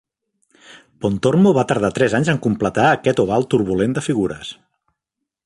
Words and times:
Pontormo 1.05 1.51
va 1.57 1.65
tardar 1.73 1.91
tres 1.99 2.15
anys 2.21 2.33
en 2.33 2.41
completar 2.47 2.87
aquest 2.95 3.23
oval 3.27 3.47
turbulent 3.55 3.95
de 3.99 4.05
figures. 4.09 4.53